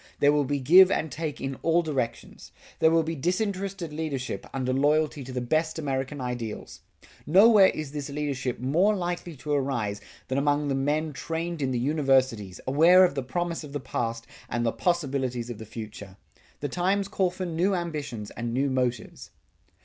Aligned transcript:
There 0.19 0.31
will 0.33 0.45
be 0.45 0.59
give 0.59 0.89
and 0.89 1.11
take 1.11 1.39
in 1.39 1.57
all 1.61 1.83
directions. 1.83 2.51
There 2.79 2.89
will 2.89 3.03
be 3.03 3.13
disinterested 3.13 3.93
leadership, 3.93 4.47
under 4.51 4.73
loyalty 4.73 5.23
to 5.23 5.31
the 5.31 5.41
best 5.41 5.77
American 5.77 6.19
ideals. 6.19 6.79
Nowhere 7.27 7.67
is 7.67 7.91
this 7.91 8.09
leadership 8.09 8.59
more 8.59 8.95
likely 8.95 9.35
to 9.35 9.51
arise 9.51 10.01
than 10.27 10.39
among 10.39 10.69
the 10.69 10.73
men 10.73 11.13
trained 11.13 11.61
in 11.61 11.69
the 11.69 11.77
Universities, 11.77 12.59
aware 12.65 13.03
of 13.03 13.13
the 13.13 13.21
promise 13.21 13.63
of 13.63 13.73
the 13.73 13.79
past 13.79 14.25
and 14.49 14.65
the 14.65 14.71
possibilities 14.71 15.51
of 15.51 15.59
the 15.59 15.67
future. 15.67 16.17
The 16.61 16.67
times 16.69 17.07
call 17.07 17.29
for 17.29 17.45
new 17.45 17.75
ambitions 17.75 18.31
and 18.31 18.51
new 18.51 18.71
motives. 18.71 19.29